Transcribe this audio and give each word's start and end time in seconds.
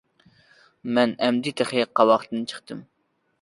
-مەن 0.97 1.13
ئەمدى 1.25 1.53
تېخى 1.61 1.85
قاۋاقتىن 2.01 2.49
چىقتىم. 2.55 2.83